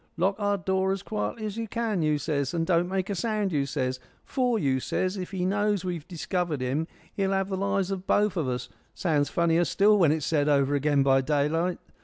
[0.17, 3.51] 'Lock our door as quietly as you can,' you says, 'and don't make a sound,'
[3.51, 7.91] you says, 'for,' you says, 'if he knows we've discovered him he'll have the lives
[7.91, 11.77] of both of us.' Sounds funnier still when it's said over again by daylight.